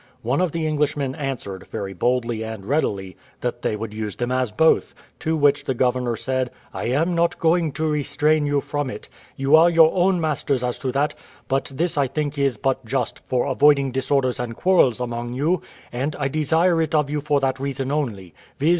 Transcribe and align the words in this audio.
One 0.23 0.41
of 0.41 0.51
the 0.51 0.65
Englishmen 0.65 1.13
answered, 1.13 1.67
very 1.69 1.93
boldly 1.93 2.41
and 2.43 2.65
readily, 2.65 3.17
that 3.41 3.61
they 3.61 3.75
would 3.75 3.93
use 3.93 4.15
them 4.15 4.31
as 4.31 4.51
both; 4.51 4.95
to 5.19 5.37
which 5.37 5.65
the 5.65 5.75
governor 5.75 6.15
said: 6.15 6.49
"I 6.73 6.85
am 6.85 7.13
not 7.13 7.37
going 7.37 7.71
to 7.73 7.85
restrain 7.87 8.47
you 8.47 8.61
from 8.61 8.89
it 8.89 9.09
you 9.35 9.55
are 9.55 9.69
your 9.69 9.91
own 9.93 10.19
masters 10.19 10.63
as 10.63 10.79
to 10.79 10.91
that; 10.93 11.13
but 11.47 11.71
this 11.75 11.99
I 11.99 12.07
think 12.07 12.39
is 12.39 12.57
but 12.57 12.83
just, 12.83 13.19
for 13.27 13.45
avoiding 13.45 13.91
disorders 13.91 14.39
and 14.39 14.55
quarrels 14.55 14.99
among 14.99 15.33
you, 15.35 15.61
and 15.91 16.15
I 16.15 16.29
desire 16.29 16.81
it 16.81 16.95
of 16.95 17.11
you 17.11 17.21
for 17.21 17.39
that 17.39 17.59
reason 17.59 17.91
only, 17.91 18.33
viz. 18.57 18.69